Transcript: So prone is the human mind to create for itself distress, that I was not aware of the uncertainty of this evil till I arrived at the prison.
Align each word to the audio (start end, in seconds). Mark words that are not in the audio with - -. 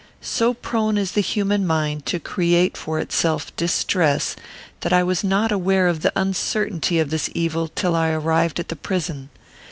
So 0.19 0.55
prone 0.55 0.97
is 0.97 1.11
the 1.11 1.21
human 1.21 1.63
mind 1.67 2.07
to 2.07 2.19
create 2.19 2.75
for 2.75 2.99
itself 2.99 3.55
distress, 3.55 4.35
that 4.79 4.91
I 4.91 5.03
was 5.03 5.23
not 5.23 5.51
aware 5.51 5.87
of 5.87 6.01
the 6.01 6.11
uncertainty 6.15 6.97
of 6.97 7.11
this 7.11 7.29
evil 7.35 7.67
till 7.67 7.95
I 7.95 8.09
arrived 8.09 8.59
at 8.59 8.69
the 8.69 8.75
prison. 8.75 9.29